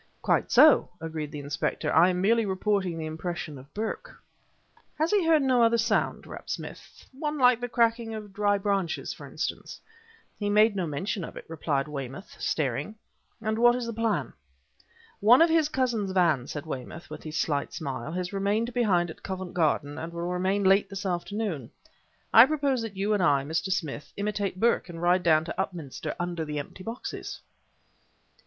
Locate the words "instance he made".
9.27-10.75